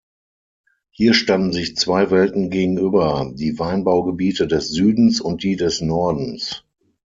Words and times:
Hier 0.89 1.13
standen 1.13 1.53
sich 1.53 1.75
zwei 1.75 2.09
Welten 2.09 2.49
gegenüber, 2.49 3.29
die 3.35 3.59
Weinbaugebiete 3.59 4.47
des 4.47 4.69
Südens 4.71 5.21
und 5.21 5.43
die 5.43 5.55
des 5.57 5.79
Nordens. 5.81 6.63